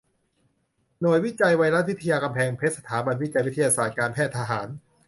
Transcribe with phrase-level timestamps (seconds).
[1.01, 4.67] หน่วยวิจัยไวรัสวิทยากำแพงเพชรสถาบันวิจัยวิทยาศาสตร์การแพทย์ทหาร